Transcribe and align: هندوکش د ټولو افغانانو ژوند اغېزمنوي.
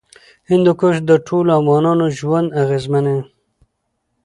هندوکش 0.49 0.95
د 1.09 1.11
ټولو 1.27 1.49
افغانانو 1.59 2.05
ژوند 2.19 2.47
اغېزمنوي. 2.63 3.23